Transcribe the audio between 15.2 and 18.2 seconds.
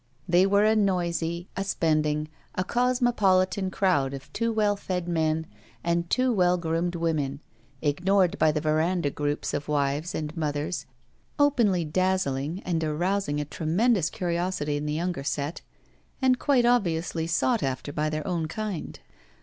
set, and quite obviously sought after by